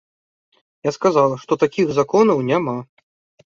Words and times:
Я 0.87 0.91
сказала, 0.97 1.39
што 1.43 1.59
такіх 1.67 1.95
законаў 2.01 2.45
няма. 2.51 2.79